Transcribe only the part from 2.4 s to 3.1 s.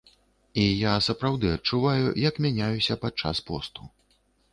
мяняюся